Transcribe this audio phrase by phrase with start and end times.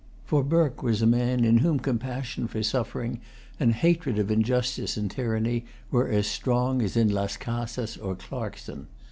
[0.25, 3.19] For Burke was a man in whom compassion for suffering
[3.59, 8.87] and hatred of injustice and tyranny were as strong as in Las Casas or Clarkson.